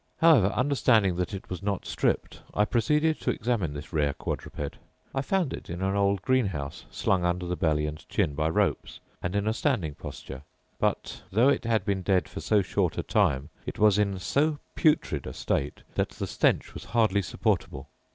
[0.17, 4.77] However, understanding that it was not stripped, I proceeded to examine this rare quadruped:
[5.13, 8.49] I found it in an old green house, slung under the belly and chin by
[8.49, 10.41] ropes, and in a standing posture;
[10.79, 14.57] but, though it had been dead for so short a time, it was in so
[14.73, 17.87] putrid a state that the stench was hardly supportable.